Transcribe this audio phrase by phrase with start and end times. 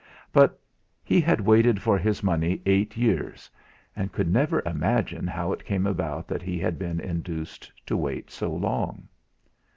[0.33, 0.59] But
[1.03, 3.51] he had waited for his money eight years,
[3.95, 8.31] and could never imagine how it came about that he had been induced to wait
[8.31, 9.07] so long.